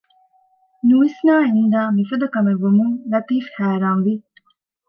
[0.87, 4.13] ނުވިސްނައި އިންދާ މިފަދަ ކަމެއްވުމުން ލަތީފް ހައިރާންވި